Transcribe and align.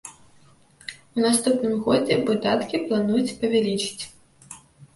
У 1.17 1.25
наступным 1.25 1.75
годзе 1.85 2.17
выдаткі 2.31 2.81
плануюць 2.89 3.37
павялічыць. 3.45 4.03